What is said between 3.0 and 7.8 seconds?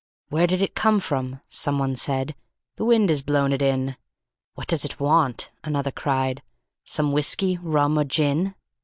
has blown it in." "What does it want?" another cried. "Some whiskey,